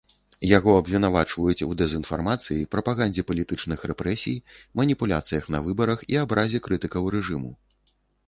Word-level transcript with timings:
Яго 0.57 0.71
абвінавачваюць 0.81 1.65
у 1.65 1.75
дэзінфармацыі, 1.81 2.63
прапагандзе 2.75 3.25
палітычных 3.31 3.79
рэпрэсій, 3.91 4.41
маніпуляцыях 4.83 5.43
на 5.57 5.63
выбарах 5.67 5.99
і 6.15 6.21
абразе 6.23 6.63
крытыкаў 6.69 7.03
рэжыму. 7.17 7.51